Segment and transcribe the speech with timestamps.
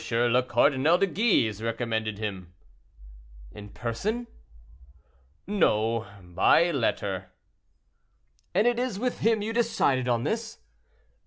[0.09, 2.51] le Cardinal de Guise recommended him."
[3.51, 4.25] "In person?"
[5.45, 7.29] "No, by letter."
[8.55, 10.57] "And it is with him you decided on this?"